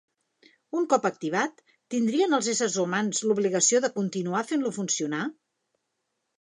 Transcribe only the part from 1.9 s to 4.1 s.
tindrien els éssers humans l'obligació de